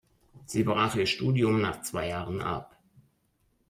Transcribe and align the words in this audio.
Sie 0.47 0.63
brach 0.63 0.95
ihr 0.95 1.05
Studium 1.05 1.61
nach 1.61 1.83
zwei 1.83 2.07
Jahren 2.07 2.41
ab. 2.41 2.75